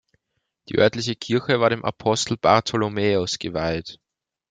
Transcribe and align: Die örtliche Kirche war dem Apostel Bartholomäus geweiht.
Die 0.69 0.79
örtliche 0.79 1.15
Kirche 1.15 1.59
war 1.59 1.69
dem 1.69 1.85
Apostel 1.85 2.35
Bartholomäus 2.35 3.37
geweiht. 3.37 3.99